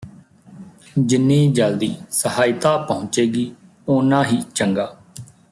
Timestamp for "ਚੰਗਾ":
4.55-4.93